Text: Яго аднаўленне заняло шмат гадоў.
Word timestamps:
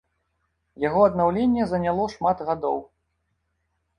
Яго 0.83 1.01
аднаўленне 1.09 1.67
заняло 1.73 2.07
шмат 2.15 2.37
гадоў. 2.47 2.77